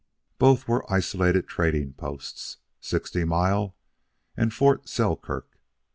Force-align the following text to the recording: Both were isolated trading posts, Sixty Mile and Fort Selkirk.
Both 0.39 0.67
were 0.67 0.91
isolated 0.91 1.47
trading 1.47 1.93
posts, 1.93 2.57
Sixty 2.79 3.23
Mile 3.23 3.75
and 4.35 4.51
Fort 4.51 4.89
Selkirk. 4.89 5.59